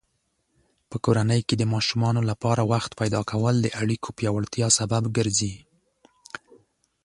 [0.89, 5.53] په کورنۍ کې د ماشومانو لپاره وخت پیدا کول د اړیکو پیاوړتیا سبب ګرځي.